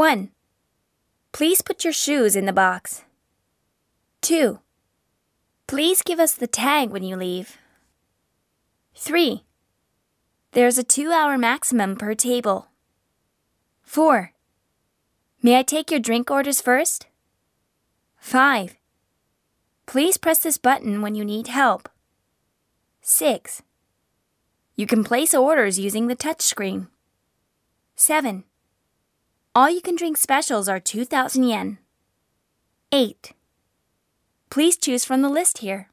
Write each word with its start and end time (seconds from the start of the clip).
1. 0.00 0.30
Please 1.30 1.60
put 1.60 1.84
your 1.84 1.92
shoes 1.92 2.34
in 2.34 2.46
the 2.46 2.54
box. 2.54 3.04
2. 4.22 4.58
Please 5.66 6.00
give 6.00 6.18
us 6.18 6.32
the 6.32 6.46
tag 6.46 6.88
when 6.88 7.02
you 7.02 7.16
leave. 7.16 7.58
3. 8.94 9.44
There's 10.52 10.78
a 10.78 10.82
two 10.82 11.12
hour 11.12 11.36
maximum 11.36 11.96
per 11.96 12.14
table. 12.14 12.68
4. 13.82 14.32
May 15.42 15.58
I 15.58 15.62
take 15.62 15.90
your 15.90 16.00
drink 16.00 16.30
orders 16.30 16.62
first? 16.62 17.06
5. 18.16 18.76
Please 19.84 20.16
press 20.16 20.38
this 20.38 20.56
button 20.56 21.02
when 21.02 21.14
you 21.14 21.26
need 21.26 21.48
help. 21.48 21.90
6. 23.02 23.62
You 24.76 24.86
can 24.86 25.04
place 25.04 25.34
orders 25.34 25.78
using 25.78 26.06
the 26.06 26.16
touchscreen. 26.16 26.86
7. 27.96 28.44
All 29.52 29.68
you 29.68 29.80
can 29.80 29.96
drink 29.96 30.16
specials 30.16 30.68
are 30.68 30.78
2,000 30.78 31.42
yen. 31.42 31.78
8. 32.92 33.32
Please 34.48 34.76
choose 34.76 35.04
from 35.04 35.22
the 35.22 35.28
list 35.28 35.58
here. 35.58 35.88